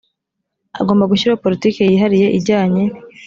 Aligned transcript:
agomba 0.81 1.09
gushyiraho 1.11 1.41
politiki 1.45 1.79
yihariye 1.83 2.27
ijyanye 2.37 2.83